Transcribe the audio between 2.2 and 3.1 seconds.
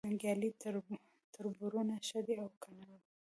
دي او که نه وي